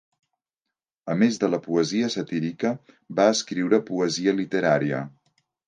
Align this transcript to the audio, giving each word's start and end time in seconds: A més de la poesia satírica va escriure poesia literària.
A 1.13 1.17
més 1.23 1.37
de 1.43 1.49
la 1.55 1.59
poesia 1.67 2.09
satírica 2.15 2.73
va 3.21 3.29
escriure 3.37 3.83
poesia 3.93 4.37
literària. 4.43 5.07